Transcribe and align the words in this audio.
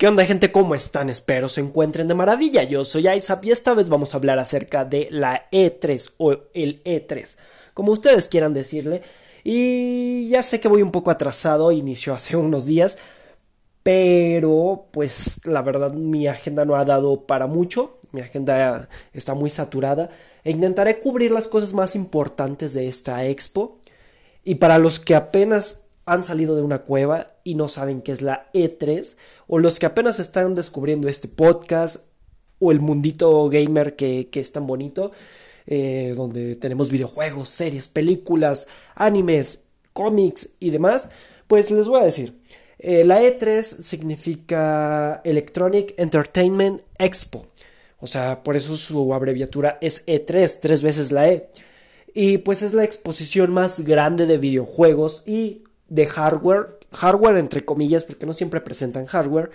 ¿Qué 0.00 0.08
onda 0.08 0.24
gente? 0.24 0.50
¿Cómo 0.50 0.74
están? 0.74 1.10
Espero 1.10 1.50
se 1.50 1.60
encuentren 1.60 2.08
de 2.08 2.14
maravilla. 2.14 2.62
Yo 2.62 2.84
soy 2.86 3.06
Isaac 3.06 3.40
y 3.42 3.50
esta 3.50 3.74
vez 3.74 3.90
vamos 3.90 4.14
a 4.14 4.16
hablar 4.16 4.38
acerca 4.38 4.86
de 4.86 5.08
la 5.10 5.50
E3 5.50 6.12
o 6.16 6.32
el 6.54 6.82
E3, 6.84 7.36
como 7.74 7.92
ustedes 7.92 8.30
quieran 8.30 8.54
decirle. 8.54 9.02
Y 9.44 10.26
ya 10.30 10.42
sé 10.42 10.58
que 10.58 10.68
voy 10.68 10.80
un 10.80 10.90
poco 10.90 11.10
atrasado, 11.10 11.70
inició 11.70 12.14
hace 12.14 12.34
unos 12.34 12.64
días, 12.64 12.96
pero 13.82 14.86
pues 14.90 15.42
la 15.44 15.60
verdad 15.60 15.92
mi 15.92 16.28
agenda 16.28 16.64
no 16.64 16.76
ha 16.76 16.86
dado 16.86 17.26
para 17.26 17.46
mucho, 17.46 17.98
mi 18.12 18.22
agenda 18.22 18.88
está 19.12 19.34
muy 19.34 19.50
saturada 19.50 20.08
e 20.44 20.50
intentaré 20.50 20.98
cubrir 20.98 21.30
las 21.30 21.46
cosas 21.46 21.74
más 21.74 21.94
importantes 21.94 22.72
de 22.72 22.88
esta 22.88 23.26
expo. 23.26 23.76
Y 24.44 24.54
para 24.54 24.78
los 24.78 24.98
que 24.98 25.14
apenas 25.14 25.82
han 26.06 26.24
salido 26.24 26.56
de 26.56 26.62
una 26.62 26.80
cueva 26.80 27.28
y 27.44 27.54
no 27.54 27.68
saben 27.68 28.02
qué 28.02 28.12
es 28.12 28.22
la 28.22 28.50
E3, 28.52 29.16
o 29.46 29.58
los 29.58 29.78
que 29.78 29.86
apenas 29.86 30.18
están 30.18 30.54
descubriendo 30.54 31.08
este 31.08 31.28
podcast, 31.28 32.04
o 32.58 32.72
el 32.72 32.80
mundito 32.80 33.48
gamer 33.48 33.96
que, 33.96 34.28
es 34.32 34.52
tan 34.52 34.66
bonito, 34.66 35.12
eh, 35.66 36.14
donde 36.16 36.56
tenemos 36.56 36.90
videojuegos, 36.90 37.48
series, 37.48 37.88
películas, 37.88 38.66
animes, 38.94 39.64
cómics 39.92 40.50
y 40.60 40.70
demás, 40.70 41.10
pues 41.46 41.70
les 41.70 41.86
voy 41.86 42.00
a 42.00 42.04
decir, 42.04 42.38
eh, 42.78 43.04
la 43.04 43.22
E3 43.22 43.62
significa 43.62 45.20
Electronic 45.24 45.94
Entertainment 45.96 46.82
Expo, 46.98 47.46
o 48.00 48.06
sea, 48.06 48.42
por 48.42 48.56
eso 48.56 48.74
su 48.76 49.12
abreviatura 49.14 49.78
es 49.80 50.06
E3, 50.06 50.58
tres 50.60 50.82
veces 50.82 51.12
la 51.12 51.28
E. 51.28 51.50
Y 52.14 52.38
pues 52.38 52.62
es 52.62 52.72
la 52.72 52.84
exposición 52.84 53.52
más 53.52 53.80
grande 53.80 54.26
de 54.26 54.38
videojuegos 54.38 55.22
y 55.26 55.62
de 55.90 56.06
hardware, 56.06 56.78
hardware 56.92 57.36
entre 57.36 57.64
comillas, 57.66 58.04
porque 58.04 58.24
no 58.24 58.32
siempre 58.32 58.62
presentan 58.62 59.04
hardware, 59.04 59.50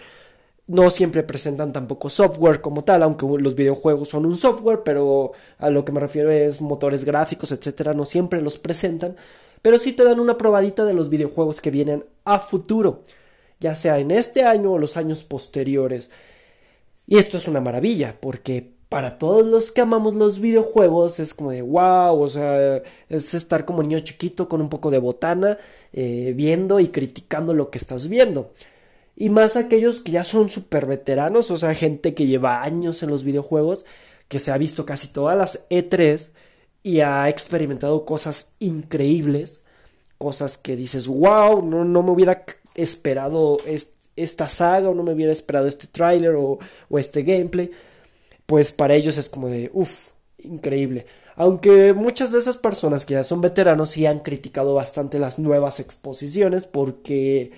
no 0.67 0.89
siempre 0.89 1.23
presentan 1.23 1.73
tampoco 1.73 2.09
software 2.09 2.61
como 2.61 2.83
tal, 2.83 3.03
aunque 3.03 3.25
los 3.39 3.55
videojuegos 3.55 4.09
son 4.09 4.25
un 4.25 4.37
software, 4.37 4.81
pero 4.83 5.31
a 5.57 5.69
lo 5.69 5.85
que 5.85 5.91
me 5.91 5.99
refiero 5.99 6.29
es 6.29 6.61
motores 6.61 7.05
gráficos, 7.05 7.51
etcétera, 7.51 7.93
no 7.93 8.05
siempre 8.05 8.41
los 8.41 8.59
presentan, 8.59 9.15
pero 9.61 9.79
sí 9.79 9.93
te 9.93 10.03
dan 10.03 10.19
una 10.19 10.37
probadita 10.37 10.85
de 10.85 10.93
los 10.93 11.09
videojuegos 11.09 11.61
que 11.61 11.71
vienen 11.71 12.05
a 12.25 12.39
futuro, 12.39 13.03
ya 13.59 13.73
sea 13.75 13.97
en 13.99 14.11
este 14.11 14.43
año 14.43 14.73
o 14.73 14.79
los 14.79 14.97
años 14.97 15.23
posteriores. 15.23 16.09
Y 17.07 17.17
esto 17.17 17.37
es 17.37 17.47
una 17.47 17.61
maravilla, 17.61 18.15
porque 18.19 18.74
para 18.95 19.17
todos 19.17 19.45
los 19.45 19.73
que 19.73 19.81
amamos 19.81 20.15
los 20.15 20.39
videojuegos 20.39 21.19
es 21.19 21.33
como 21.33 21.51
de 21.51 21.61
wow, 21.61 22.17
o 22.17 22.29
sea, 22.29 22.81
es 23.09 23.33
estar 23.33 23.65
como 23.65 23.83
niño 23.83 23.99
chiquito 23.99 24.47
con 24.47 24.61
un 24.61 24.69
poco 24.69 24.89
de 24.89 24.99
botana, 24.99 25.57
eh, 25.91 26.31
viendo 26.33 26.79
y 26.79 26.87
criticando 26.87 27.53
lo 27.53 27.71
que 27.71 27.77
estás 27.77 28.07
viendo. 28.07 28.53
Y 29.17 29.29
más 29.29 29.57
aquellos 29.57 29.99
que 29.99 30.13
ya 30.13 30.23
son 30.23 30.49
súper 30.49 30.85
veteranos, 30.85 31.51
o 31.51 31.57
sea, 31.57 31.75
gente 31.75 32.13
que 32.13 32.25
lleva 32.25 32.63
años 32.63 33.03
en 33.03 33.09
los 33.09 33.25
videojuegos, 33.25 33.85
que 34.29 34.39
se 34.39 34.53
ha 34.53 34.57
visto 34.57 34.85
casi 34.85 35.09
todas 35.09 35.37
las 35.37 35.67
E3 35.69 36.29
y 36.81 37.01
ha 37.01 37.27
experimentado 37.27 38.05
cosas 38.05 38.53
increíbles, 38.59 39.59
cosas 40.17 40.57
que 40.57 40.77
dices, 40.77 41.07
wow, 41.07 41.61
no, 41.65 41.83
no 41.83 42.01
me 42.01 42.11
hubiera 42.11 42.45
esperado 42.75 43.57
esta 44.15 44.47
saga 44.47 44.87
o 44.87 44.95
no 44.95 45.03
me 45.03 45.11
hubiera 45.11 45.33
esperado 45.33 45.67
este 45.67 45.87
tráiler 45.87 46.35
o, 46.35 46.59
o 46.89 46.97
este 46.97 47.23
gameplay 47.23 47.71
pues 48.45 48.71
para 48.71 48.95
ellos 48.95 49.17
es 49.17 49.29
como 49.29 49.47
de, 49.49 49.69
uff, 49.73 50.09
increíble. 50.39 51.05
Aunque 51.35 51.93
muchas 51.93 52.31
de 52.31 52.39
esas 52.39 52.57
personas 52.57 53.05
que 53.05 53.15
ya 53.15 53.23
son 53.23 53.41
veteranos 53.41 53.89
sí 53.91 54.05
han 54.05 54.19
criticado 54.19 54.73
bastante 54.73 55.19
las 55.19 55.37
nuevas 55.39 55.79
exposiciones 55.79 56.65
porque 56.65 57.51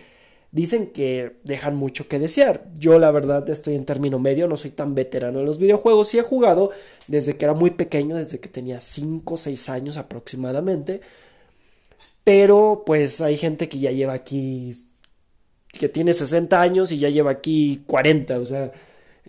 dicen 0.52 0.88
que 0.88 1.38
dejan 1.44 1.76
mucho 1.76 2.08
que 2.08 2.20
desear. 2.20 2.66
Yo 2.78 2.98
la 3.00 3.12
verdad 3.12 3.48
estoy 3.50 3.76
en 3.76 3.86
término 3.86 4.18
medio, 4.20 4.48
no 4.48 4.58
soy 4.58 4.72
tan 4.72 4.96
veterano 4.96 5.40
en 5.40 5.46
los 5.46 5.60
videojuegos 5.60 6.14
y 6.14 6.20
he 6.20 6.24
jugado 6.24 6.72
desde 7.08 7.38
que 7.38 7.46
era 7.46 7.54
muy 7.54 7.72
pequeño, 7.72 8.16
desde 8.16 8.40
que 8.40 8.50
tenía 8.50 8.82
5 8.82 9.34
o 9.34 9.38
6 9.38 9.70
años 9.70 9.98
aproximadamente. 9.98 11.02
Pero 12.24 12.84
pues 12.86 13.22
hay 13.22 13.38
gente 13.38 13.70
que 13.70 13.80
ya 13.80 13.92
lleva 13.92 14.14
aquí, 14.14 14.74
que 15.72 15.90
tiene 15.90 16.14
60 16.14 16.60
años 16.62 16.92
y 16.92 17.00
ya 17.00 17.10
lleva 17.10 17.32
aquí 17.32 17.84
40, 17.88 18.40
o 18.40 18.46
sea, 18.46 18.72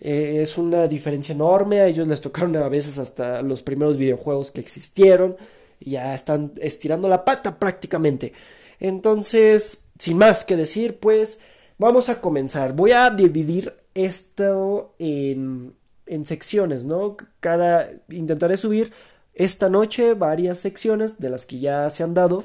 eh, 0.00 0.40
es 0.42 0.58
una 0.58 0.86
diferencia 0.88 1.34
enorme. 1.34 1.80
A 1.80 1.86
ellos 1.86 2.06
les 2.06 2.20
tocaron 2.20 2.56
a 2.56 2.68
veces 2.68 2.98
hasta 2.98 3.42
los 3.42 3.62
primeros 3.62 3.96
videojuegos 3.96 4.50
que 4.50 4.60
existieron. 4.60 5.36
Ya 5.80 6.14
están 6.14 6.52
estirando 6.60 7.08
la 7.08 7.24
pata 7.24 7.58
prácticamente. 7.58 8.32
Entonces, 8.80 9.84
sin 9.98 10.18
más 10.18 10.44
que 10.44 10.56
decir, 10.56 10.98
pues 10.98 11.40
vamos 11.78 12.08
a 12.08 12.20
comenzar. 12.20 12.74
Voy 12.74 12.92
a 12.92 13.10
dividir 13.10 13.74
esto 13.94 14.94
en, 14.98 15.74
en 16.06 16.26
secciones, 16.26 16.84
¿no? 16.84 17.16
Cada. 17.40 17.90
Intentaré 18.10 18.56
subir 18.56 18.92
esta 19.34 19.68
noche 19.68 20.14
varias 20.14 20.58
secciones 20.58 21.18
de 21.20 21.30
las 21.30 21.46
que 21.46 21.58
ya 21.58 21.88
se 21.90 22.02
han 22.02 22.14
dado. 22.14 22.44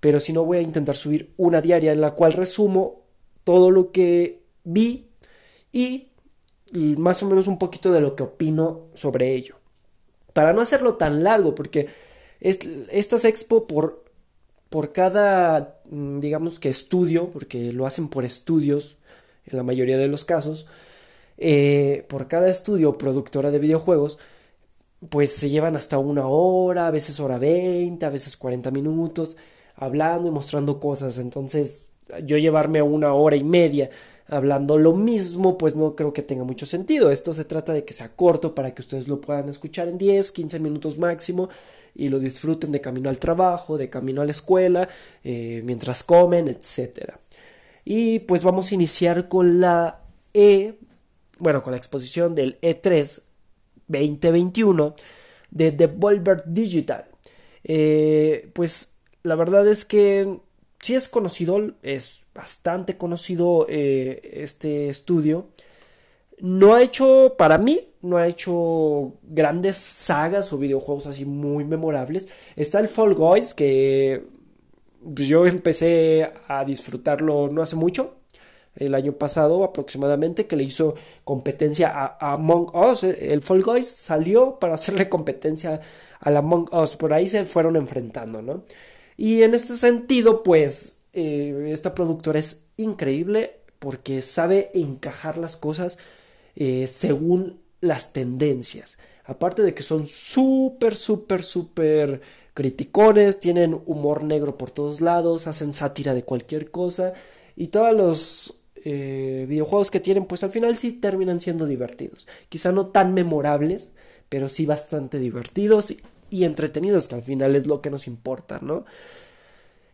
Pero 0.00 0.20
si 0.20 0.32
no, 0.32 0.44
voy 0.44 0.58
a 0.58 0.62
intentar 0.62 0.96
subir 0.96 1.34
una 1.36 1.60
diaria 1.60 1.92
en 1.92 2.00
la 2.00 2.12
cual 2.12 2.32
resumo 2.32 3.02
todo 3.44 3.70
lo 3.70 3.92
que 3.92 4.42
vi 4.64 5.10
y 5.72 6.09
más 6.72 7.22
o 7.22 7.28
menos 7.28 7.46
un 7.46 7.58
poquito 7.58 7.92
de 7.92 8.00
lo 8.00 8.16
que 8.16 8.22
opino 8.22 8.86
sobre 8.94 9.34
ello. 9.34 9.56
Para 10.32 10.52
no 10.52 10.60
hacerlo 10.60 10.94
tan 10.94 11.24
largo, 11.24 11.54
porque 11.54 11.88
estas 12.40 13.24
expo 13.24 13.66
por, 13.66 14.04
por 14.68 14.92
cada, 14.92 15.80
mm, 15.90 16.20
digamos 16.20 16.60
que 16.60 16.68
estudio, 16.68 17.30
porque 17.30 17.72
lo 17.72 17.86
hacen 17.86 18.08
por 18.08 18.24
estudios 18.24 18.98
en 19.46 19.56
la 19.56 19.62
mayoría 19.62 19.98
de 19.98 20.08
los 20.08 20.24
casos, 20.24 20.66
eh, 21.38 22.04
por 22.08 22.28
cada 22.28 22.50
estudio 22.50 22.98
productora 22.98 23.50
de 23.50 23.58
videojuegos, 23.58 24.18
pues 25.08 25.32
se 25.32 25.48
llevan 25.48 25.76
hasta 25.76 25.98
una 25.98 26.26
hora, 26.26 26.86
a 26.86 26.90
veces 26.90 27.20
hora 27.20 27.38
20, 27.38 28.04
a 28.04 28.10
veces 28.10 28.36
40 28.36 28.70
minutos, 28.70 29.36
hablando 29.76 30.28
y 30.28 30.30
mostrando 30.30 30.78
cosas. 30.78 31.18
Entonces, 31.18 31.92
yo 32.24 32.36
llevarme 32.38 32.82
una 32.82 33.14
hora 33.14 33.36
y 33.36 33.44
media 33.44 33.90
hablando 34.30 34.78
lo 34.78 34.94
mismo, 34.94 35.58
pues 35.58 35.74
no 35.74 35.96
creo 35.96 36.12
que 36.12 36.22
tenga 36.22 36.44
mucho 36.44 36.64
sentido. 36.64 37.10
Esto 37.10 37.32
se 37.32 37.44
trata 37.44 37.72
de 37.72 37.84
que 37.84 37.92
sea 37.92 38.14
corto 38.14 38.54
para 38.54 38.74
que 38.74 38.82
ustedes 38.82 39.08
lo 39.08 39.20
puedan 39.20 39.48
escuchar 39.48 39.88
en 39.88 39.98
10, 39.98 40.32
15 40.32 40.60
minutos 40.60 40.98
máximo 40.98 41.48
y 41.94 42.08
lo 42.08 42.18
disfruten 42.18 42.72
de 42.72 42.80
camino 42.80 43.10
al 43.10 43.18
trabajo, 43.18 43.76
de 43.76 43.90
camino 43.90 44.22
a 44.22 44.24
la 44.24 44.30
escuela, 44.30 44.88
eh, 45.24 45.62
mientras 45.64 46.04
comen, 46.04 46.48
etc. 46.48 47.14
Y 47.84 48.20
pues 48.20 48.44
vamos 48.44 48.70
a 48.70 48.74
iniciar 48.74 49.28
con 49.28 49.60
la 49.60 50.00
E, 50.32 50.78
bueno, 51.38 51.62
con 51.62 51.72
la 51.72 51.76
exposición 51.76 52.34
del 52.34 52.60
E3 52.60 53.22
2021 53.88 54.94
de 55.50 55.72
Devolver 55.72 56.44
Digital. 56.46 57.06
Eh, 57.64 58.50
pues 58.54 58.94
la 59.22 59.34
verdad 59.34 59.66
es 59.66 59.84
que 59.84 60.40
sí 60.80 60.94
es 60.94 61.08
conocido, 61.08 61.72
es 61.82 62.26
bastante 62.34 62.96
conocido 62.96 63.66
eh, 63.68 64.20
este 64.34 64.88
estudio. 64.88 65.48
No 66.40 66.74
ha 66.74 66.82
hecho, 66.82 67.34
para 67.36 67.58
mí, 67.58 67.88
no 68.02 68.16
ha 68.16 68.26
hecho 68.26 69.14
grandes 69.22 69.76
sagas 69.76 70.52
o 70.52 70.58
videojuegos 70.58 71.06
así 71.06 71.24
muy 71.26 71.64
memorables. 71.64 72.28
Está 72.56 72.80
el 72.80 72.88
Fall 72.88 73.14
Guys, 73.14 73.52
que 73.52 74.24
pues, 75.14 75.28
yo 75.28 75.46
empecé 75.46 76.32
a 76.48 76.64
disfrutarlo 76.64 77.48
no 77.48 77.60
hace 77.62 77.76
mucho, 77.76 78.16
el 78.76 78.94
año 78.94 79.12
pasado 79.12 79.64
aproximadamente, 79.64 80.46
que 80.46 80.56
le 80.56 80.62
hizo 80.64 80.94
competencia 81.24 81.90
a, 81.94 82.32
Among 82.32 82.74
Us. 82.74 83.04
El 83.04 83.42
Fall 83.42 83.62
Guys 83.62 83.86
salió 83.86 84.58
para 84.58 84.74
hacerle 84.74 85.10
competencia 85.10 85.82
a 86.20 86.30
Among 86.30 86.72
Us, 86.72 86.96
por 86.96 87.12
ahí 87.12 87.28
se 87.28 87.44
fueron 87.44 87.76
enfrentando, 87.76 88.40
¿no? 88.40 88.64
Y 89.20 89.42
en 89.42 89.52
este 89.52 89.76
sentido, 89.76 90.42
pues, 90.42 91.00
eh, 91.12 91.68
esta 91.74 91.94
productora 91.94 92.38
es 92.38 92.62
increíble 92.78 93.58
porque 93.78 94.22
sabe 94.22 94.70
encajar 94.72 95.36
las 95.36 95.58
cosas 95.58 95.98
eh, 96.56 96.86
según 96.86 97.60
las 97.82 98.14
tendencias. 98.14 98.96
Aparte 99.26 99.62
de 99.62 99.74
que 99.74 99.82
son 99.82 100.08
súper, 100.08 100.94
súper, 100.94 101.42
súper 101.42 102.22
criticones, 102.54 103.40
tienen 103.40 103.82
humor 103.84 104.24
negro 104.24 104.56
por 104.56 104.70
todos 104.70 105.02
lados, 105.02 105.46
hacen 105.46 105.74
sátira 105.74 106.14
de 106.14 106.24
cualquier 106.24 106.70
cosa 106.70 107.12
y 107.56 107.66
todos 107.66 107.94
los 107.94 108.54
eh, 108.86 109.44
videojuegos 109.46 109.90
que 109.90 110.00
tienen 110.00 110.24
pues 110.24 110.44
al 110.44 110.50
final 110.50 110.78
sí 110.78 110.94
terminan 110.94 111.42
siendo 111.42 111.66
divertidos. 111.66 112.26
Quizá 112.48 112.72
no 112.72 112.86
tan 112.86 113.12
memorables, 113.12 113.90
pero 114.30 114.48
sí 114.48 114.64
bastante 114.64 115.18
divertidos 115.18 115.94
entretenidos, 116.30 117.08
que 117.08 117.16
al 117.16 117.22
final 117.22 117.56
es 117.56 117.66
lo 117.66 117.80
que 117.80 117.90
nos 117.90 118.06
importa, 118.06 118.58
¿no? 118.62 118.84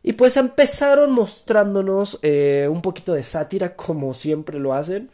Y 0.02 0.12
pues 0.12 0.36
empezaron 0.36 1.10
mostrándonos 1.12 2.20
eh, 2.22 2.68
un 2.70 2.80
poquito 2.80 3.12
de 3.12 3.22
sátira, 3.22 3.74
como 3.74 4.14
siempre 4.14 4.58
lo 4.58 4.72
hacen, 4.72 5.10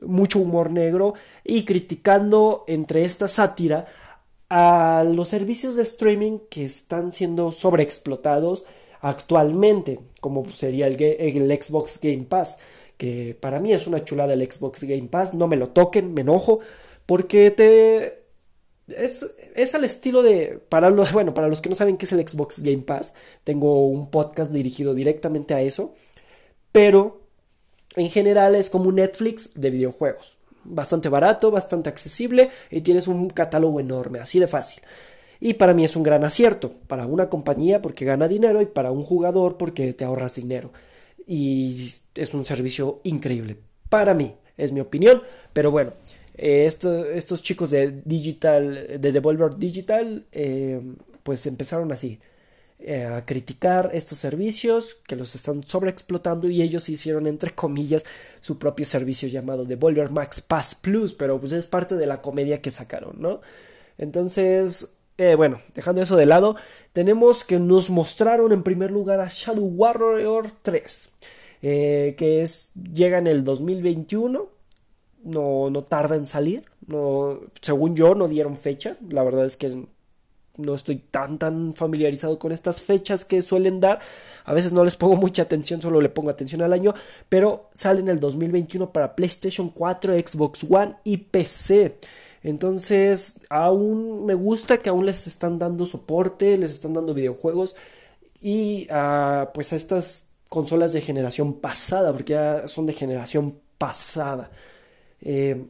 mucho 0.00 0.38
humor 0.38 0.70
negro 0.70 1.14
y 1.42 1.64
criticando 1.64 2.64
entre 2.68 3.04
esta 3.04 3.26
sátira 3.26 3.86
a 4.48 5.04
los 5.12 5.28
servicios 5.28 5.76
de 5.76 5.82
streaming 5.82 6.38
que 6.50 6.64
están 6.64 7.12
siendo 7.12 7.50
sobreexplotados 7.50 8.64
actualmente, 9.00 10.00
como 10.20 10.48
sería 10.50 10.86
el, 10.86 11.00
el 11.02 11.62
Xbox 11.62 12.00
Game 12.00 12.24
Pass, 12.24 12.58
que 12.96 13.36
para 13.38 13.60
mí 13.60 13.72
es 13.72 13.86
una 13.86 14.04
chulada 14.04 14.34
el 14.34 14.50
Xbox 14.50 14.84
Game 14.84 15.08
Pass, 15.08 15.34
no 15.34 15.46
me 15.46 15.56
lo 15.56 15.68
toquen, 15.68 16.14
me 16.14 16.22
enojo, 16.22 16.60
porque 17.06 17.50
te... 17.50 18.27
Es, 18.88 19.26
es 19.54 19.74
al 19.74 19.84
estilo 19.84 20.22
de, 20.22 20.60
para 20.68 20.90
los, 20.90 21.12
bueno, 21.14 21.34
para 21.34 21.48
los 21.48 21.60
que 21.60 21.68
no 21.68 21.74
saben 21.74 21.96
qué 21.96 22.06
es 22.06 22.12
el 22.12 22.26
Xbox 22.26 22.60
Game 22.62 22.82
Pass, 22.82 23.14
tengo 23.44 23.86
un 23.86 24.10
podcast 24.10 24.52
dirigido 24.52 24.94
directamente 24.94 25.54
a 25.54 25.60
eso, 25.60 25.94
pero 26.72 27.20
en 27.96 28.10
general 28.10 28.54
es 28.54 28.70
como 28.70 28.88
un 28.88 28.96
Netflix 28.96 29.52
de 29.54 29.70
videojuegos. 29.70 30.36
Bastante 30.64 31.08
barato, 31.08 31.50
bastante 31.50 31.88
accesible 31.88 32.50
y 32.70 32.80
tienes 32.82 33.08
un 33.08 33.30
catálogo 33.30 33.80
enorme, 33.80 34.20
así 34.20 34.38
de 34.38 34.48
fácil. 34.48 34.82
Y 35.40 35.54
para 35.54 35.72
mí 35.72 35.84
es 35.84 35.96
un 35.96 36.02
gran 36.02 36.24
acierto, 36.24 36.72
para 36.88 37.06
una 37.06 37.30
compañía 37.30 37.80
porque 37.80 38.04
gana 38.04 38.28
dinero 38.28 38.60
y 38.60 38.66
para 38.66 38.90
un 38.90 39.02
jugador 39.02 39.56
porque 39.56 39.92
te 39.92 40.04
ahorras 40.04 40.34
dinero. 40.34 40.72
Y 41.26 41.92
es 42.14 42.34
un 42.34 42.44
servicio 42.44 43.00
increíble. 43.04 43.56
Para 43.88 44.14
mí, 44.14 44.34
es 44.58 44.72
mi 44.72 44.80
opinión. 44.80 45.22
Pero 45.54 45.70
bueno, 45.70 45.92
eh, 46.38 46.64
estos 46.66 47.42
chicos 47.42 47.70
de 47.70 48.00
Digital, 48.04 49.00
de 49.00 49.12
Devolver 49.12 49.56
Digital, 49.56 50.24
eh, 50.32 50.80
pues 51.22 51.46
empezaron 51.46 51.92
así. 51.92 52.18
Eh, 52.80 53.04
a 53.04 53.26
criticar 53.26 53.90
estos 53.92 54.18
servicios 54.18 54.98
que 55.08 55.16
los 55.16 55.34
están 55.34 55.64
sobreexplotando 55.64 56.48
y 56.48 56.62
ellos 56.62 56.88
hicieron 56.88 57.26
entre 57.26 57.50
comillas 57.52 58.04
su 58.40 58.56
propio 58.56 58.86
servicio 58.86 59.28
llamado 59.28 59.64
Devolver 59.64 60.12
Max 60.12 60.40
Pass 60.40 60.76
Plus 60.76 61.12
pero 61.12 61.40
pues 61.40 61.50
es 61.50 61.66
parte 61.66 61.96
de 61.96 62.06
la 62.06 62.22
comedia 62.22 62.62
que 62.62 62.70
sacaron 62.70 63.20
no 63.20 63.40
entonces 63.98 64.98
bueno, 65.36 65.58
dejando 65.74 66.00
eso 66.00 66.16
de 66.16 66.26
lado, 66.26 66.54
tenemos 66.92 67.42
que 67.42 67.58
nos 67.58 67.90
mostraron 67.90 68.52
en 68.52 68.62
primer 68.62 68.92
lugar 68.92 69.20
a 69.20 69.28
Shadow 69.28 69.64
Warrior 69.64 70.46
3, 70.62 71.10
eh, 71.62 72.14
que 72.16 72.42
es, 72.42 72.70
llega 72.94 73.18
en 73.18 73.26
el 73.26 73.42
2021, 73.42 74.48
no, 75.28 75.70
no 75.70 75.82
tarda 75.82 76.16
en 76.16 76.26
salir, 76.26 76.64
no, 76.86 77.40
según 77.60 77.94
yo 77.94 78.14
no 78.14 78.28
dieron 78.28 78.56
fecha, 78.56 78.96
la 79.08 79.22
verdad 79.22 79.46
es 79.46 79.56
que 79.56 79.86
no 80.58 80.74
estoy 80.74 80.96
tan 80.96 81.38
tan 81.38 81.72
familiarizado 81.72 82.38
con 82.38 82.52
estas 82.52 82.82
fechas 82.82 83.24
que 83.24 83.42
suelen 83.42 83.80
dar. 83.80 84.00
A 84.44 84.52
veces 84.52 84.72
no 84.72 84.84
les 84.84 84.96
pongo 84.96 85.16
mucha 85.16 85.42
atención, 85.42 85.80
solo 85.80 86.00
le 86.00 86.08
pongo 86.08 86.30
atención 86.30 86.62
al 86.62 86.72
año, 86.72 86.94
pero 87.28 87.70
sale 87.74 88.00
en 88.00 88.08
el 88.08 88.20
2021 88.20 88.92
para 88.92 89.14
PlayStation 89.14 89.68
4, 89.68 90.14
Xbox 90.14 90.66
One 90.68 90.96
y 91.04 91.18
PC. 91.18 91.98
Entonces, 92.42 93.40
aún 93.50 94.26
me 94.26 94.34
gusta 94.34 94.78
que 94.78 94.90
aún 94.90 95.06
les 95.06 95.26
están 95.26 95.58
dando 95.58 95.86
soporte, 95.86 96.58
les 96.58 96.72
están 96.72 96.92
dando 96.92 97.14
videojuegos 97.14 97.76
y 98.40 98.86
ah, 98.90 99.50
pues 99.54 99.72
a 99.72 99.76
estas 99.76 100.28
consolas 100.48 100.92
de 100.92 101.00
generación 101.00 101.54
pasada, 101.54 102.12
porque 102.12 102.32
ya 102.32 102.68
son 102.68 102.86
de 102.86 102.92
generación 102.92 103.58
pasada. 103.78 104.50
Eh, 105.22 105.64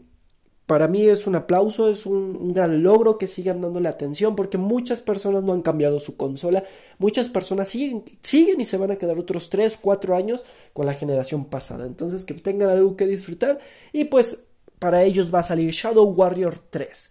para 0.69 0.87
mí 0.87 1.09
es 1.09 1.27
un 1.27 1.35
aplauso, 1.35 1.89
es 1.89 2.05
un, 2.05 2.53
gran 2.53 2.83
logro 2.83 3.17
que 3.17 3.27
sigan 3.27 3.63
dándole 3.63 3.89
atención 3.89 4.37
porque 4.37 4.59
muchas 4.59 5.01
personas 5.01 5.43
no 5.43 5.55
han 5.55 5.63
cambiado 5.63 5.99
su 5.99 6.19
consola, 6.19 6.63
muchas 6.99 7.31
personas 7.31 7.69
siguen, 7.69 8.05
siguen 8.23 8.61
y 8.61 8.67
se 8.67 8.77
van 8.77 8.91
a 8.91 8.97
quedar 8.97 9.19
otros 9.19 9.49
3, 9.49 9.79
4 9.81 10.15
años 10.15 10.45
con 10.75 10.85
la 10.85 10.93
generación 10.93 11.47
pasada. 11.47 11.87
Entonces 11.87 12.27
que 12.27 12.35
tengan 12.35 12.69
algo 12.69 12.97
que 12.97 13.07
disfrutar 13.07 13.59
y 13.95 14.05
pues 14.05 14.41
para 14.79 15.05
ellos 15.05 15.35
va 15.35 15.39
a 15.39 15.45
salir 15.45 15.71
Shadow 15.71 16.05
Warrior 16.05 16.55
3. 16.69 17.11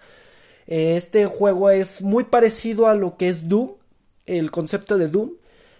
Este 0.67 1.25
juego 1.25 1.71
es 1.71 2.03
muy 2.03 2.25
parecido 2.25 2.85
a 2.85 2.93
lo 2.93 3.17
que 3.17 3.27
es 3.27 3.47
Doom, 3.47 3.71
el 4.27 4.51
concepto 4.51 4.99
de 4.99 5.07
Doom. 5.07 5.31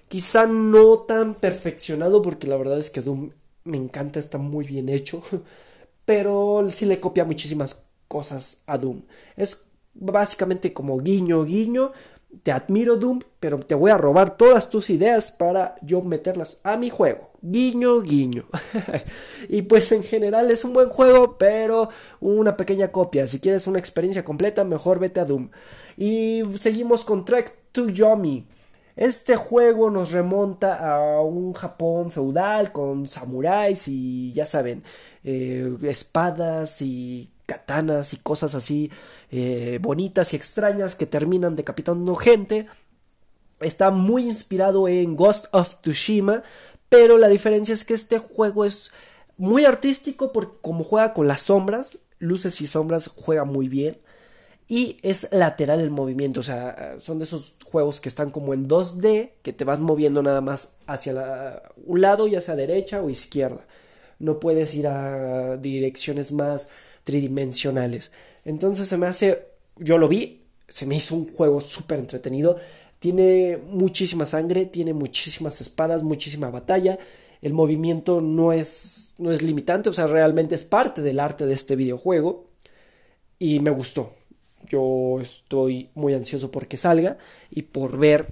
Quizá 0.08 0.48
no 0.48 1.00
tan 1.02 1.36
perfeccionado 1.36 2.24
porque 2.24 2.48
la 2.48 2.58
verdad 2.58 2.80
es 2.80 2.90
que 2.90 3.02
Doom 3.02 3.32
me 3.66 3.78
encanta, 3.78 4.20
está 4.20 4.40
muy 4.40 4.66
bien 4.66 4.90
hecho. 4.90 5.22
Pero 6.08 6.66
sí 6.72 6.88
le 6.88 7.00
copia 7.00 7.24
muchísimas 7.24 7.84
cosas 8.08 8.64
a 8.66 8.80
Doom. 8.80 9.04
Es 9.36 9.62
básicamente 9.94 10.74
como 10.74 10.98
guiño, 10.98 11.44
guiño 11.44 11.92
te 12.44 12.52
admiro 12.52 12.98
Doom, 12.98 13.22
pero 13.40 13.60
te 13.60 13.76
voy 13.76 13.92
a 13.92 13.98
robar 13.98 14.38
todas 14.38 14.70
tus 14.70 14.90
ideas 14.90 15.32
para 15.32 15.76
yo 15.82 16.02
meterlas 16.02 16.60
a 16.64 16.78
mi 16.78 16.90
juego. 16.90 17.32
Guiño, 17.42 18.02
guiño. 18.02 18.46
y 19.50 19.64
pues 19.64 19.92
en 19.92 20.04
general 20.04 20.52
es 20.52 20.64
un 20.64 20.74
buen 20.74 20.90
juego, 20.90 21.38
pero 21.38 21.90
una 22.20 22.58
pequeña 22.58 22.92
copia. 22.92 23.28
Si 23.28 23.40
quieres 23.40 23.68
una 23.68 23.80
experiencia 23.80 24.24
completa, 24.24 24.64
mejor 24.64 25.00
vete 25.00 25.20
a 25.20 25.26
Doom. 25.26 25.50
Y 25.96 26.44
seguimos 26.60 27.06
con 27.06 27.26
Trek 27.26 27.54
to 27.72 27.90
Yomi. 27.90 28.46
Este 28.98 29.36
juego 29.36 29.92
nos 29.92 30.12
remonta 30.12 30.96
a 30.96 31.22
un 31.22 31.54
Japón 31.54 32.10
feudal 32.10 32.72
con 32.72 33.08
samuráis 33.08 33.88
y 33.88 34.34
ya 34.34 34.48
saben, 34.48 34.84
eh, 35.24 35.72
espadas 35.84 36.82
y 36.82 37.30
katanas 37.46 38.14
y 38.14 38.18
cosas 38.18 38.56
así 38.56 38.92
eh, 39.30 39.78
bonitas 39.82 40.34
y 40.34 40.36
extrañas 40.36 40.96
que 40.96 41.06
terminan 41.06 41.56
decapitando 41.56 42.16
gente. 42.16 42.66
Está 43.60 43.92
muy 43.92 44.24
inspirado 44.24 44.88
en 44.88 45.16
Ghost 45.16 45.46
of 45.52 45.80
Tsushima, 45.82 46.42
pero 46.90 47.20
la 47.20 47.28
diferencia 47.28 47.74
es 47.74 47.86
que 47.86 47.94
este 47.94 48.18
juego 48.18 48.66
es 48.66 48.92
muy 49.38 49.66
artístico 49.66 50.32
porque 50.32 50.58
como 50.62 50.84
juega 50.84 51.14
con 51.14 51.28
las 51.28 51.42
sombras, 51.42 52.00
luces 52.18 52.62
y 52.62 52.68
sombras, 52.68 53.12
juega 53.16 53.46
muy 53.46 53.68
bien. 53.68 53.98
Y 54.70 54.98
es 55.02 55.30
lateral 55.32 55.80
el 55.80 55.92
movimiento, 55.92 56.42
o 56.42 56.44
sea, 56.44 56.98
son 57.00 57.20
de 57.20 57.24
esos 57.24 57.56
juegos 57.66 58.02
que 58.02 58.10
están 58.10 58.32
como 58.32 58.54
en 58.54 58.68
2D, 58.68 59.32
que 59.42 59.54
te 59.54 59.64
vas 59.64 59.80
moviendo 59.80 60.22
nada 60.22 60.42
más 60.42 60.78
hacia 60.88 61.64
un 61.86 62.02
lado, 62.02 62.28
ya 62.28 62.42
sea 62.42 62.58
derecha 62.58 63.02
o 63.02 63.10
izquierda. 63.10 63.66
No 64.20 64.42
puedes 64.42 64.76
ir 64.76 64.88
a 64.88 65.56
direcciones 65.58 66.34
más 66.34 66.68
tridimensionales. 67.06 68.12
Entonces 68.44 68.90
se 68.90 68.98
me 68.98 69.08
hace, 69.08 69.46
yo 69.78 69.98
lo 69.98 70.10
vi, 70.10 70.42
se 70.68 70.86
me 70.86 70.96
hizo 70.98 71.16
un 71.16 71.32
juego 71.32 71.62
súper 71.62 72.00
entretenido. 72.00 72.58
Tiene 73.00 73.58
muchísima 73.58 74.26
sangre, 74.26 74.66
tiene 74.66 74.94
muchísimas 74.94 75.62
espadas, 75.62 76.04
muchísima 76.04 76.50
batalla. 76.50 77.00
El 77.42 77.54
movimiento 77.54 78.20
no 78.22 78.52
es, 78.52 79.14
no 79.18 79.32
es 79.32 79.44
limitante, 79.44 79.90
o 79.90 79.94
sea, 79.94 80.08
realmente 80.08 80.56
es 80.56 80.64
parte 80.66 81.02
del 81.02 81.20
arte 81.20 81.46
de 81.46 81.54
este 81.54 81.76
videojuego. 81.78 82.48
Y 83.40 83.60
me 83.60 83.70
gustó. 83.72 84.14
Yo 84.70 85.20
estoy 85.22 85.90
muy 85.96 86.14
ansioso 86.14 86.52
por 86.52 86.68
que 86.68 86.78
salga 86.78 87.18
y 87.50 87.64
por 87.64 87.98
ver 87.98 88.28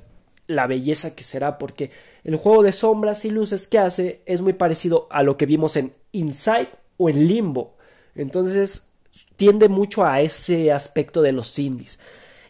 la 0.47 0.67
belleza 0.67 1.15
que 1.15 1.23
será, 1.23 1.57
porque 1.57 1.91
el 2.23 2.35
juego 2.35 2.63
de 2.63 2.71
sombras 2.71 3.25
y 3.25 3.31
luces 3.31 3.67
que 3.67 3.79
hace 3.79 4.21
es 4.25 4.41
muy 4.41 4.53
parecido 4.53 5.07
a 5.09 5.23
lo 5.23 5.37
que 5.37 5.45
vimos 5.45 5.75
en 5.75 5.93
Inside 6.11 6.69
o 6.97 7.09
en 7.09 7.27
Limbo. 7.27 7.75
Entonces 8.15 8.87
tiende 9.36 9.69
mucho 9.69 10.05
a 10.05 10.21
ese 10.21 10.71
aspecto 10.71 11.21
de 11.21 11.31
los 11.31 11.57
indies. 11.60 12.00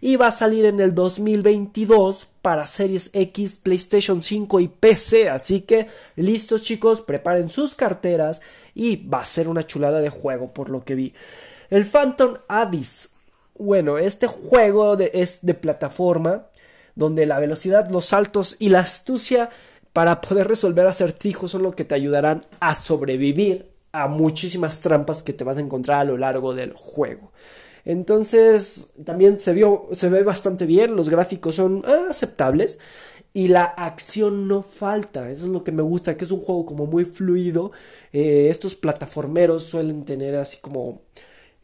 Y 0.01 0.17
va 0.17 0.27
a 0.27 0.31
salir 0.31 0.65
en 0.65 0.79
el 0.79 0.93
2022 0.93 2.27
para 2.41 2.67
Series 2.67 3.09
X, 3.13 3.57
PlayStation 3.57 4.21
5 4.21 4.59
y 4.59 4.67
PC. 4.67 5.29
Así 5.29 5.61
que 5.61 5.87
listos 6.15 6.63
chicos, 6.63 7.01
preparen 7.01 7.49
sus 7.49 7.75
carteras 7.75 8.41
y 8.75 9.07
va 9.07 9.21
a 9.21 9.25
ser 9.25 9.47
una 9.47 9.65
chulada 9.65 10.01
de 10.01 10.09
juego 10.09 10.53
por 10.53 10.69
lo 10.69 10.83
que 10.83 10.95
vi. 10.95 11.13
El 11.69 11.85
Phantom 11.85 12.35
Abyss. 12.47 13.14
Bueno, 13.57 13.97
este 13.97 14.27
juego 14.27 14.97
es 14.97 15.45
de 15.45 15.53
plataforma 15.53 16.47
donde 16.95 17.25
la 17.25 17.39
velocidad, 17.39 17.89
los 17.89 18.05
saltos 18.05 18.57
y 18.59 18.69
la 18.69 18.79
astucia 18.79 19.49
para 19.93 20.19
poder 20.19 20.47
resolver 20.47 20.85
acertijos 20.87 21.51
son 21.51 21.63
lo 21.63 21.73
que 21.73 21.85
te 21.85 21.95
ayudarán 21.95 22.41
a 22.59 22.75
sobrevivir 22.75 23.69
a 23.93 24.07
muchísimas 24.07 24.81
trampas 24.81 25.23
que 25.23 25.31
te 25.31 25.45
vas 25.45 25.57
a 25.57 25.61
encontrar 25.61 25.99
a 25.99 26.03
lo 26.03 26.17
largo 26.17 26.53
del 26.53 26.73
juego. 26.73 27.31
Entonces, 27.85 28.89
también 29.05 29.39
se, 29.39 29.53
vio, 29.53 29.87
se 29.93 30.09
ve 30.09 30.23
bastante 30.23 30.65
bien, 30.65 30.95
los 30.95 31.09
gráficos 31.09 31.55
son 31.55 31.83
ah, 31.85 32.07
aceptables 32.09 32.79
y 33.31 33.47
la 33.47 33.63
acción 33.63 34.47
no 34.49 34.63
falta. 34.63 35.29
Eso 35.29 35.45
es 35.45 35.51
lo 35.51 35.63
que 35.63 35.71
me 35.71 35.83
gusta, 35.83 36.17
que 36.17 36.25
es 36.25 36.31
un 36.31 36.41
juego 36.41 36.65
como 36.65 36.87
muy 36.87 37.05
fluido. 37.05 37.71
Eh, 38.11 38.47
estos 38.49 38.75
plataformeros 38.75 39.63
suelen 39.63 40.03
tener 40.03 40.35
así 40.35 40.57
como 40.57 41.03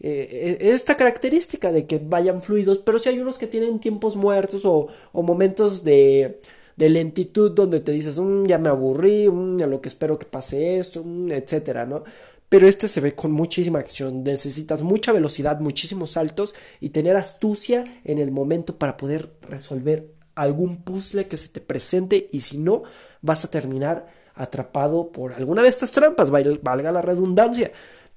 eh, 0.03 0.58
e, 0.60 0.72
esta 0.72 0.98
característica 0.98 1.72
de 1.72 1.86
que 1.86 2.00
vayan 2.00 2.41
fluidos, 2.41 2.79
pero 2.79 3.00
si 3.00 3.10
hay 3.10 3.20
unos 3.20 3.38
que 3.38 3.48
tienen 3.48 3.79
tiempos 3.79 4.15
muertos 4.15 4.65
o, 4.65 4.88
momentos 5.13 5.84
de 5.84 6.39
lentitud 6.77 7.51
donde 7.51 7.79
te 7.79 7.91
dices, 7.91 8.20
mm, 8.20 8.46
ya 8.46 8.58
me 8.58 8.70
aburrí, 8.70 9.29
mm, 9.29 9.62
a 9.62 9.67
lo 9.67 9.81
que 9.81 9.89
espero 9.89 10.17
que 10.17 10.25
pase 10.25 10.79
esto, 10.79 11.03
mm, 11.03 11.31
etcétera, 11.31 11.86
¿no? 11.86 12.03
Pero 12.50 12.67
este 12.67 12.88
se 12.88 13.00
ve 13.00 13.15
con 13.15 13.31
muchísima 13.31 13.79
acción, 13.79 14.24
necesitas 14.24 14.81
mucha 14.81 15.12
velocidad, 15.13 15.60
muchísimos 15.60 16.12
saltos 16.12 16.53
y 16.81 16.89
tener 16.89 17.15
astucia 17.15 17.84
en 18.03 18.17
el 18.17 18.31
momento 18.31 18.77
para 18.77 18.98
poder 18.98 19.29
resolver 19.41 20.12
algún 20.36 20.84
puzzle 20.84 21.27
que 21.27 21.38
se 21.38 21.50
te 21.50 21.62
presente 21.62 22.27
y 22.31 22.41
si 22.41 22.58
no, 22.58 22.84
vas 23.22 23.46
a 23.46 23.51
terminar 23.51 24.08
atrapado 24.36 25.12
por 25.12 25.34
alguna 25.34 25.62
de 25.63 25.70
estas 25.70 25.91
trampas, 25.91 26.29
valga 26.29 26.91
la 26.91 27.01
redundancia. 27.01 27.72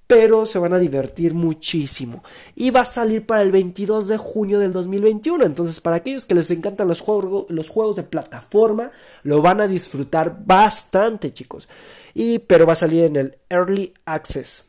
Pero 0.06 0.44
se 0.44 0.58
van 0.58 0.74
a 0.74 0.78
divertir 0.78 1.34
muchísimo. 1.34 2.22
Y 2.54 2.70
va 2.70 2.80
a 2.80 2.84
salir 2.84 3.24
para 3.26 3.42
el 3.42 3.52
22 3.52 4.08
de 4.08 4.18
junio 4.18 4.58
del 4.58 4.72
2021. 4.72 5.44
Entonces, 5.44 5.80
para 5.80 5.96
aquellos 5.96 6.26
que 6.26 6.34
les 6.34 6.50
encantan 6.50 6.88
los, 6.88 7.00
juegos, 7.00 7.46
los 7.50 7.68
juegos 7.68 7.96
de 7.96 8.02
plataforma, 8.02 8.90
lo 9.22 9.40
van 9.40 9.60
a 9.60 9.68
disfrutar 9.68 10.44
bastante, 10.44 11.32
chicos. 11.32 11.68
Y, 12.12 12.40
pero 12.40 12.66
va 12.66 12.74
a 12.74 12.76
salir 12.76 13.04
en 13.04 13.16
el 13.16 13.38
Early 13.48 13.94
Access. 14.04 14.64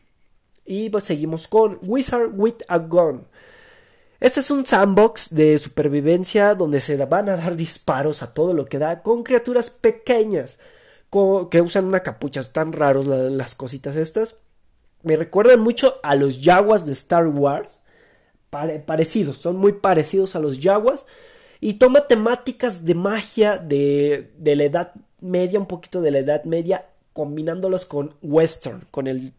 Y 0.65 0.89
pues 0.89 1.03
seguimos 1.03 1.47
con 1.47 1.79
Wizard 1.83 2.31
with 2.33 2.63
a 2.67 2.77
Gun. 2.79 3.27
Este 4.19 4.39
es 4.39 4.49
un 4.49 4.65
sandbox 4.65 5.35
de 5.35 5.59
supervivencia 5.59 6.55
donde 6.55 6.79
se 6.79 6.95
van 7.05 7.29
a 7.29 7.35
dar 7.35 7.55
disparos 7.55 8.23
a 8.23 8.33
todo 8.33 8.53
lo 8.53 8.65
que 8.65 8.79
da 8.79 9.03
con 9.03 9.23
criaturas 9.23 9.69
pequeñas 9.69 10.57
que 11.51 11.61
usan 11.61 11.85
una 11.85 11.99
capucha. 11.99 12.39
Están 12.39 12.73
raros 12.73 13.05
las 13.05 13.53
cositas 13.53 13.95
estas. 13.95 14.37
Me 15.05 15.15
recuerdan 15.15 15.59
mucho 15.59 15.93
a 16.01 16.15
los 16.15 16.41
Yaguas 16.41 16.87
de 16.87 16.91
Star 16.93 17.27
Wars. 17.27 17.81
parecidos, 18.49 19.37
son 19.37 19.55
muy 19.55 19.73
parecidos 19.73 20.35
a 20.35 20.39
los 20.39 20.59
Yaguas. 20.59 21.05
Y 21.61 21.75
toma 21.75 22.07
temáticas 22.07 22.85
de 22.85 22.95
magia 22.95 23.59
de, 23.59 24.31
de 24.39 24.55
la 24.55 24.63
Edad 24.63 24.93
Media, 25.21 25.59
un 25.59 25.67
poquito 25.67 26.01
de 26.01 26.09
la 26.09 26.19
Edad 26.19 26.43
Media, 26.45 26.85
combinándolos 27.13 27.85
con 27.85 28.15
Western, 28.23 28.81
con, 28.89 29.05
el, 29.05 29.31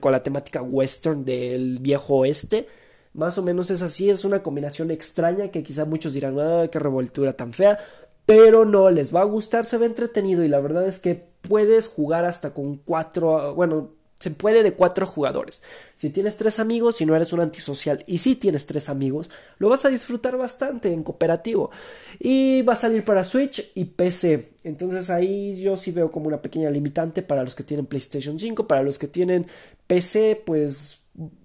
con 0.00 0.10
la 0.10 0.24
temática 0.24 0.62
Western 0.62 1.24
del 1.24 1.78
viejo 1.78 2.16
oeste. 2.16 2.66
Más 3.12 3.38
o 3.38 3.42
menos 3.44 3.70
es 3.70 3.82
así, 3.82 4.10
es 4.10 4.24
una 4.24 4.42
combinación 4.42 4.90
extraña 4.90 5.52
que 5.52 5.62
quizá 5.62 5.84
muchos 5.84 6.12
dirán, 6.12 6.40
ah, 6.40 6.66
qué 6.72 6.80
revoltura 6.80 7.34
tan 7.34 7.52
fea, 7.52 7.78
pero 8.26 8.64
no 8.64 8.90
les 8.90 9.14
va 9.14 9.20
a 9.20 9.24
gustar, 9.24 9.64
se 9.64 9.78
ve 9.78 9.86
entretenido 9.86 10.42
y 10.42 10.48
la 10.48 10.58
verdad 10.58 10.88
es 10.88 10.98
que 10.98 11.24
puedes 11.42 11.86
jugar 11.86 12.24
hasta 12.24 12.52
con 12.52 12.78
cuatro, 12.78 13.54
bueno, 13.54 13.92
se 14.24 14.30
puede 14.30 14.62
de 14.62 14.72
cuatro 14.72 15.06
jugadores. 15.06 15.62
Si 15.96 16.08
tienes 16.08 16.38
tres 16.38 16.58
amigos, 16.58 16.96
si 16.96 17.04
no 17.04 17.14
eres 17.14 17.34
un 17.34 17.40
antisocial 17.40 18.02
y 18.06 18.18
si 18.18 18.36
tienes 18.36 18.64
tres 18.64 18.88
amigos, 18.88 19.28
lo 19.58 19.68
vas 19.68 19.84
a 19.84 19.90
disfrutar 19.90 20.38
bastante 20.38 20.90
en 20.90 21.02
cooperativo. 21.02 21.70
Y 22.18 22.62
va 22.62 22.72
a 22.72 22.76
salir 22.76 23.04
para 23.04 23.22
Switch 23.22 23.70
y 23.74 23.84
PC. 23.84 24.48
Entonces 24.64 25.10
ahí 25.10 25.60
yo 25.60 25.76
sí 25.76 25.92
veo 25.92 26.10
como 26.10 26.28
una 26.28 26.40
pequeña 26.40 26.70
limitante 26.70 27.20
para 27.20 27.44
los 27.44 27.54
que 27.54 27.64
tienen 27.64 27.84
PlayStation 27.84 28.38
5, 28.38 28.66
para 28.66 28.82
los 28.82 28.98
que 28.98 29.08
tienen 29.08 29.46
PC, 29.86 30.42
pues 30.46 31.02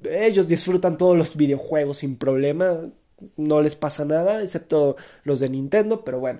ellos 0.09 0.47
disfrutan 0.47 0.97
todos 0.97 1.17
los 1.17 1.35
videojuegos 1.35 1.97
sin 1.97 2.15
problema. 2.15 2.89
No 3.35 3.59
les 3.59 3.75
pasa 3.75 4.05
nada, 4.05 4.41
excepto 4.41 4.95
los 5.25 5.41
de 5.41 5.49
Nintendo, 5.49 6.05
pero 6.05 6.21
bueno. 6.21 6.39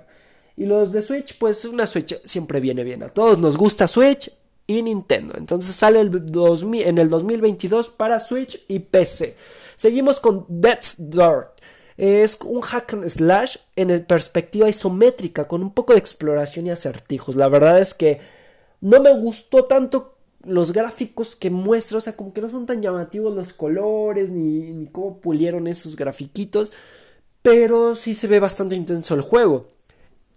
Y 0.56 0.66
los 0.66 0.94
de 0.94 1.02
Switch, 1.02 1.38
pues 1.38 1.66
una 1.66 1.86
Switch 1.86 2.18
siempre 2.24 2.62
viene 2.62 2.86
bien. 2.86 3.04
A 3.04 3.10
todos 3.10 3.40
nos 3.40 3.58
gusta 3.58 3.90
Switch, 3.90 4.32
y 4.70 4.84
Nintendo. 4.84 5.34
Entonces 5.36 5.76
sale 5.76 6.00
en 6.00 6.98
el 6.98 7.10
2022 7.10 7.90
para 7.90 8.20
Switch 8.20 8.66
y 8.68 8.80
PC. 8.80 9.36
Seguimos 9.76 10.20
con 10.20 10.46
Death's 10.48 11.10
Door. 11.10 11.56
Es 11.98 12.38
un 12.46 12.62
hack 12.62 12.94
and 12.94 13.10
slash 13.10 13.58
en 13.76 14.06
perspectiva 14.06 14.70
isométrica 14.70 15.48
con 15.48 15.64
un 15.64 15.74
poco 15.74 15.94
de 15.94 16.00
exploración 16.00 16.68
y 16.68 16.70
acertijos. 16.70 17.36
La 17.36 17.50
verdad 17.50 17.80
es 17.80 17.96
que 17.96 18.22
no 18.80 19.02
me 19.02 19.12
gustó 19.12 19.66
tanto 19.66 20.16
los 20.44 20.72
gráficos 20.72 21.36
que 21.36 21.50
muestra, 21.50 21.98
o 21.98 22.02
sea, 22.02 22.16
como 22.16 22.32
que 22.32 22.42
no 22.42 22.48
son 22.48 22.66
tan 22.66 22.82
llamativos 22.82 23.36
los 23.36 23.54
colores 23.54 24.30
ni, 24.30 24.72
ni 24.72 24.88
cómo 24.88 25.18
pulieron 25.18 25.68
esos 25.68 25.96
grafiquitos, 25.96 26.72
pero 27.42 27.96
sí 27.96 28.14
se 28.14 28.28
ve 28.28 28.40
bastante 28.40 28.76
intenso 28.76 29.16
el 29.16 29.22
juego 29.22 29.79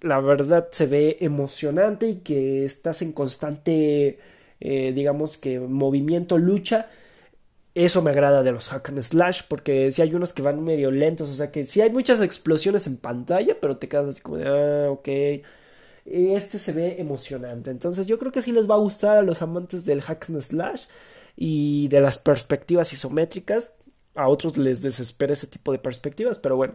la 0.03 0.21
verdad 0.21 0.69
se 0.73 0.87
ve 0.87 1.19
emocionante 1.21 2.09
y 2.09 2.17
que 2.17 2.65
estás 2.65 3.03
en 3.03 3.13
constante, 3.13 4.19
eh, 4.61 4.93
digamos 4.95 5.39
que 5.39 5.61
movimiento, 5.61 6.39
lucha. 6.39 6.91
Eso 7.75 8.03
me 8.03 8.11
agrada 8.11 8.43
de 8.43 8.53
los 8.53 8.69
hack 8.69 8.91
and 8.91 9.01
slash 9.03 9.43
porque 9.49 9.91
si 9.93 10.03
hay 10.03 10.15
unos 10.15 10.33
que 10.35 10.43
van 10.43 10.63
medio 10.65 10.91
lentos, 10.91 11.31
o 11.31 11.35
sea 11.35 11.51
que 11.53 11.65
si 11.65 11.81
hay 11.81 11.91
muchas 11.91 12.21
explosiones 12.21 12.87
en 12.87 12.99
pantalla, 12.99 13.59
pero 13.61 13.79
te 13.79 13.89
quedas 13.89 14.09
así 14.09 14.21
como 14.23 14.39
de, 14.39 14.47
ah, 14.49 14.91
ok. 14.91 15.09
Este 16.05 16.59
se 16.59 16.73
ve 16.73 16.97
emocionante, 17.01 17.71
entonces 17.71 18.07
yo 18.09 18.19
creo 18.19 18.33
que 18.33 18.43
sí 18.43 18.51
les 18.53 18.69
va 18.69 18.75
a 18.75 18.79
gustar 18.79 19.19
a 19.19 19.23
los 19.23 19.41
amantes 19.41 19.85
del 19.85 20.03
hack 20.03 20.31
and 20.31 20.41
slash 20.43 20.87
y 21.37 21.89
de 21.89 22.01
las 22.01 22.19
perspectivas 22.19 22.93
isométricas. 22.93 23.73
A 24.15 24.29
otros 24.29 24.59
les 24.59 24.83
desespera 24.83 25.33
ese 25.33 25.47
tipo 25.47 25.73
de 25.73 25.79
perspectivas, 25.79 26.39
pero 26.39 26.57
bueno. 26.57 26.75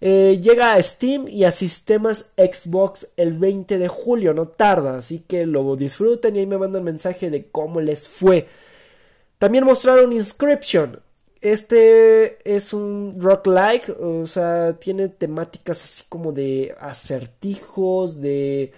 Eh, 0.00 0.40
llega 0.42 0.74
a 0.74 0.82
Steam 0.82 1.28
y 1.28 1.44
a 1.44 1.50
sistemas 1.50 2.32
Xbox 2.36 3.08
el 3.16 3.34
20 3.38 3.78
de 3.78 3.88
julio, 3.88 4.32
no 4.32 4.48
tarda, 4.48 4.96
así 4.98 5.20
que 5.20 5.44
lo 5.44 5.76
disfruten 5.76 6.36
y 6.36 6.40
ahí 6.40 6.46
me 6.46 6.56
mandan 6.58 6.84
mensaje 6.84 7.30
de 7.30 7.48
cómo 7.50 7.80
les 7.80 8.08
fue. 8.08 8.46
También 9.38 9.64
mostraron 9.64 10.12
Inscription. 10.12 11.00
Este 11.40 12.38
es 12.44 12.72
un 12.74 13.14
rock 13.18 13.46
like, 13.46 13.92
o 13.92 14.26
sea, 14.26 14.74
tiene 14.78 15.08
temáticas 15.08 15.82
así 15.82 16.04
como 16.08 16.32
de 16.32 16.74
acertijos, 16.80 18.20
de 18.20 18.72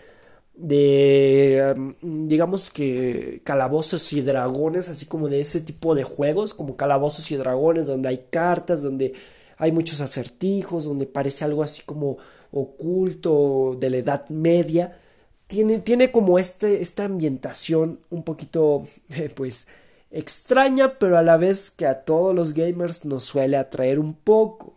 de 0.55 1.95
digamos 2.03 2.71
que 2.71 3.41
calabozos 3.45 4.13
y 4.13 4.23
dragones, 4.23 4.89
así 4.89 5.07
como 5.07 5.29
de 5.29 5.41
ese 5.41 5.61
tipo 5.61 5.95
de 5.95 6.05
juegos, 6.05 6.55
como 6.55 6.77
calabozos 6.77 7.31
y 7.31 7.37
dragones, 7.37 7.87
donde 7.87 8.09
hay 8.11 8.27
cartas, 8.31 8.83
donde 8.83 9.15
hay 9.63 9.71
muchos 9.71 10.01
acertijos 10.01 10.83
donde 10.83 11.07
parece 11.07 11.45
algo 11.45 11.63
así 11.63 11.83
como 11.87 12.19
oculto 12.51 13.77
de 13.79 13.91
la 13.91 13.99
Edad 13.99 14.29
Media. 14.29 14.99
Tiene, 15.47 15.79
tiene 15.79 16.11
como 16.11 16.41
este, 16.41 16.83
esta 16.83 17.05
ambientación 17.05 18.01
un 18.11 18.25
poquito, 18.25 18.89
pues, 19.37 19.69
extraña, 20.11 20.99
pero 20.99 21.17
a 21.17 21.23
la 21.23 21.37
vez 21.37 21.71
que 21.71 21.87
a 21.87 22.03
todos 22.03 22.35
los 22.35 22.55
gamers 22.55 23.05
nos 23.05 23.23
suele 23.23 23.57
atraer 23.57 24.01
un 24.01 24.15
poco. 24.15 24.75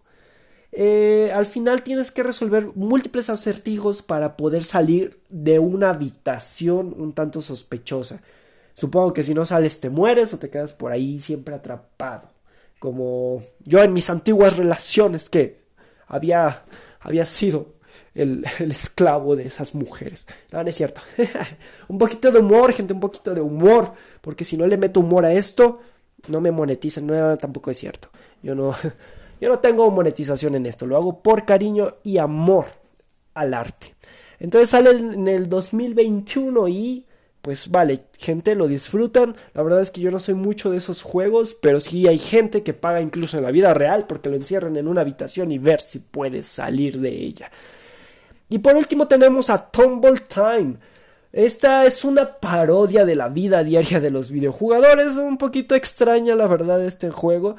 Eh, 0.72 1.32
al 1.34 1.48
final 1.48 1.82
tienes 1.82 2.12
que 2.12 2.22
resolver 2.22 2.68
múltiples 2.76 3.32
acertijos 3.32 4.04
para 4.04 4.38
poder 4.38 4.64
salir 4.64 5.20
de 5.30 5.58
una 5.58 5.90
habitación 5.90 6.94
un 6.96 7.14
tanto 7.14 7.42
sospechosa. 7.42 8.22
Supongo 8.76 9.14
que 9.14 9.24
si 9.24 9.34
no 9.34 9.46
sales 9.46 9.80
te 9.80 9.90
mueres 9.90 10.32
o 10.32 10.38
te 10.38 10.52
quedas 10.52 10.74
por 10.74 10.92
ahí 10.92 11.18
siempre 11.18 11.56
atrapado 11.56 12.35
como 12.86 13.42
yo 13.64 13.82
en 13.82 13.94
mis 13.94 14.12
antiguas 14.12 14.58
relaciones 14.58 15.28
que 15.28 15.58
había, 16.06 16.62
había 17.00 17.26
sido 17.26 17.66
el, 18.14 18.46
esclavo 18.60 19.36
de 19.36 19.48
esas 19.48 19.74
mujeres. 19.74 20.28
No, 20.52 20.62
no 20.62 20.70
es 20.70 20.76
cierto. 20.76 21.02
un 21.88 21.98
poquito 21.98 22.32
de 22.32 22.38
humor, 22.38 22.74
gente, 22.74 22.94
un 22.94 23.00
poquito 23.00 23.34
de 23.34 23.42
humor, 23.42 23.92
porque 24.22 24.44
si 24.44 24.56
no 24.56 24.68
le 24.68 24.78
meto 24.78 25.00
humor 25.00 25.26
a 25.26 25.34
esto, 25.34 25.80
no 26.28 26.42
me 26.42 26.52
monetizan, 26.52 27.08
no, 27.08 27.38
tampoco 27.40 27.72
es 27.72 27.80
cierto. 27.80 28.10
Yo 28.44 28.54
no, 28.54 28.76
yo 29.42 29.50
no 29.50 29.58
tengo 29.58 29.90
monetización 29.90 30.54
en 30.54 30.68
esto, 30.68 30.86
lo 30.86 30.96
hago 30.96 31.24
por 31.24 31.44
cariño 31.44 31.96
y 32.04 32.20
amor 32.20 32.68
al 33.34 33.56
arte. 33.56 33.96
Entonces 34.40 34.70
sale 34.70 34.92
en 34.92 35.28
el 35.28 35.50
2021 35.50 36.68
y 36.68 37.05
pues 37.46 37.70
vale, 37.70 38.06
gente 38.18 38.56
lo 38.56 38.68
disfrutan. 38.68 39.36
La 39.54 39.62
verdad 39.62 39.80
es 39.80 39.92
que 39.92 40.02
yo 40.02 40.10
no 40.10 40.18
soy 40.18 40.34
mucho 40.34 40.72
de 40.72 40.78
esos 40.78 41.04
juegos, 41.04 41.54
pero 41.54 41.80
sí 41.80 42.08
hay 42.08 42.18
gente 42.18 42.64
que 42.64 42.74
paga 42.74 43.02
incluso 43.02 43.38
en 43.38 43.44
la 43.44 43.52
vida 43.52 43.72
real 43.76 44.08
porque 44.08 44.32
lo 44.32 44.36
encierran 44.36 44.76
en 44.78 44.88
una 44.88 45.02
habitación 45.02 45.52
y 45.52 45.60
ver 45.60 45.80
si 45.80 46.00
puede 46.00 46.42
salir 46.42 47.00
de 47.00 47.10
ella. 47.10 47.52
Y 48.50 48.58
por 48.58 48.76
último 48.76 49.08
tenemos 49.08 49.52
a 49.52 49.70
Tumble 49.70 50.20
Time. 50.28 50.78
Esta 51.32 51.86
es 51.86 52.04
una 52.04 52.26
parodia 52.40 53.06
de 53.06 53.16
la 53.16 53.30
vida 53.30 53.64
diaria 53.64 54.00
de 54.00 54.10
los 54.10 54.32
videojugadores, 54.32 55.18
un 55.18 55.38
poquito 55.38 55.76
extraña 55.76 56.36
la 56.36 56.48
verdad 56.48 56.84
este 56.84 57.12
juego, 57.12 57.58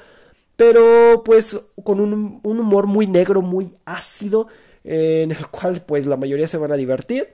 pero 0.56 1.22
pues 1.24 1.60
con 1.84 2.00
un, 2.00 2.40
humor 2.42 2.88
muy 2.88 3.06
negro, 3.06 3.40
muy 3.40 3.76
ácido, 3.84 4.48
eh, 4.82 5.20
en 5.22 5.30
el 5.30 5.46
cual 5.46 5.80
pues 5.86 6.08
la 6.08 6.16
mayoría 6.16 6.48
se 6.48 6.58
van 6.58 6.72
a 6.72 6.76
divertir. 6.76 7.28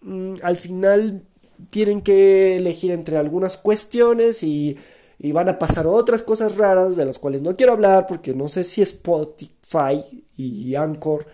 Mm, 0.00 0.36
al 0.42 0.56
final 0.56 1.24
tienen 1.70 2.00
que 2.00 2.56
elegir 2.56 2.92
entre 2.92 3.16
algunas 3.16 3.56
cuestiones 3.56 4.42
y, 4.42 4.76
van 5.32 5.48
a 5.48 5.58
pasar 5.58 5.86
otras 5.86 6.22
cosas 6.22 6.58
raras 6.58 6.96
de 6.96 7.06
las 7.06 7.18
cuales 7.18 7.40
no 7.40 7.56
quiero 7.56 7.72
hablar 7.72 8.06
porque 8.06 8.34
no 8.34 8.46
sé 8.46 8.62
si 8.62 8.82
Spotify 8.82 10.24
y 10.36 10.74
Anchor 10.74 11.26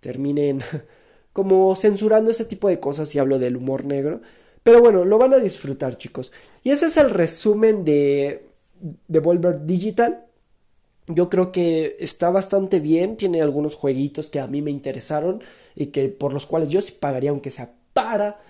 terminen 0.00 0.60
como 1.32 1.74
censurando 1.76 2.30
ese 2.30 2.44
tipo 2.44 2.68
de 2.68 2.80
cosas 2.80 3.08
si 3.08 3.18
hablo 3.18 3.38
del 3.38 3.56
humor 3.56 3.84
negro. 3.84 4.20
Pero 4.62 4.80
bueno, 4.80 5.04
lo 5.04 5.18
van 5.18 5.32
a 5.32 5.38
disfrutar 5.38 5.96
chicos. 5.96 6.32
Y 6.62 6.70
ese 6.70 6.86
es 6.86 6.96
el 6.96 7.10
resumen 7.10 7.84
de 7.84 8.46
Devolver 9.08 9.64
Digital. 9.64 10.26
Yo 11.06 11.30
creo 11.30 11.50
que 11.50 11.96
está 11.98 12.30
bastante 12.30 12.78
bien, 12.78 13.16
tiene 13.16 13.42
algunos 13.42 13.74
jueguitos 13.74 14.28
que 14.28 14.38
a 14.38 14.46
mí 14.46 14.62
me 14.62 14.70
interesaron 14.70 15.42
y 15.74 15.86
que 15.86 16.08
por 16.08 16.32
los 16.32 16.46
cuales 16.46 16.68
yo 16.68 16.80
sí 16.82 16.92
pagaría 16.98 17.30
aunque 17.30 17.50
sea 17.50 17.72
para 17.94 18.40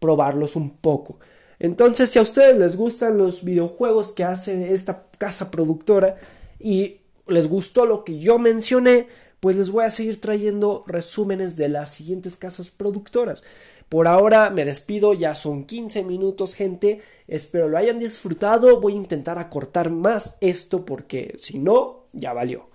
probarlos 0.00 0.56
un 0.56 0.70
poco. 0.70 1.20
Entonces, 1.60 2.10
si 2.10 2.18
a 2.18 2.22
ustedes 2.22 2.58
les 2.58 2.76
gustan 2.76 3.18
los 3.18 3.44
videojuegos 3.44 4.12
que 4.12 4.24
hace 4.24 4.72
esta 4.72 5.04
casa 5.18 5.50
productora 5.50 6.16
y 6.58 6.96
les 7.28 7.46
gustó 7.48 7.86
lo 7.86 8.02
que 8.02 8.18
yo 8.18 8.38
mencioné, 8.38 9.06
pues 9.40 9.56
les 9.56 9.70
voy 9.70 9.84
a 9.84 9.90
seguir 9.90 10.20
trayendo 10.20 10.84
resúmenes 10.86 11.56
de 11.56 11.68
las 11.68 11.90
siguientes 11.90 12.36
casas 12.36 12.70
productoras. 12.70 13.42
Por 13.90 14.06
ahora 14.06 14.50
me 14.50 14.64
despido, 14.64 15.14
ya 15.14 15.34
son 15.34 15.64
15 15.64 16.04
minutos, 16.04 16.54
gente. 16.54 17.02
Espero 17.28 17.68
lo 17.68 17.76
hayan 17.76 17.98
disfrutado. 17.98 18.80
Voy 18.80 18.94
a 18.94 18.96
intentar 18.96 19.38
acortar 19.38 19.90
más 19.90 20.38
esto 20.40 20.84
porque 20.84 21.36
si 21.40 21.58
no, 21.58 22.04
ya 22.12 22.32
valió. 22.32 22.68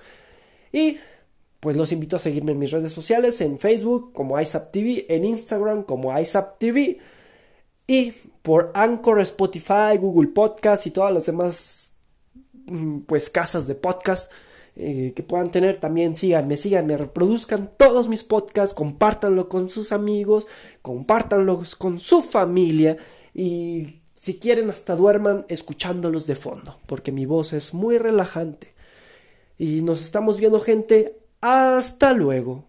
Y 0.72 0.98
pues 1.60 1.78
los 1.78 1.92
invito 1.92 2.18
a 2.18 2.20
seguirme 2.20 2.52
en 2.52 2.60
mis 2.60 2.72
redes 2.72 2.92
sociales, 2.92 3.42
en 3.42 3.58
Facebook 3.58 4.12
como 4.14 4.40
ISAPTV, 4.40 5.06
en 5.08 5.26
Instagram 5.26 5.84
como 5.84 6.18
ISAPTV 6.18 6.98
y 7.88 8.12
por 8.42 8.72
Anchor, 8.74 9.20
Spotify, 9.22 9.98
Google 10.00 10.30
Podcast 10.30 10.86
y 10.88 10.92
todas 10.92 11.14
las 11.14 11.26
demás 11.26 11.94
mm, 12.68 13.00
pues 13.02 13.30
casas 13.30 13.68
de 13.68 13.76
podcast 13.76 14.32
eh, 14.76 15.14
que 15.16 15.24
puedan 15.24 15.52
tener 15.52 15.80
también 15.80 16.16
síganme, 16.16 16.58
síganme, 16.58 16.98
reproduzcan 16.98 17.72
todos 17.78 18.08
mis 18.10 18.24
podcasts, 18.24 18.74
compártanlo 18.76 19.48
con 19.48 19.70
sus 19.70 19.92
amigos, 19.92 20.48
compártanlo 20.82 21.64
con 21.78 22.00
su 22.00 22.22
familia 22.22 22.98
y 23.34 24.02
si 24.16 24.40
quieren 24.40 24.70
hasta 24.70 24.96
duerman 24.96 25.46
escuchándolos 25.50 26.26
de 26.26 26.36
fondo, 26.36 26.80
porque 26.88 27.12
mi 27.12 27.26
voz 27.26 27.54
es 27.54 27.74
muy 27.74 27.98
relajante. 27.98 28.74
Y 29.58 29.82
nos 29.82 30.02
estamos 30.02 30.40
viendo 30.40 30.60
gente, 30.60 31.18
hasta 31.42 32.14
luego. 32.14 32.66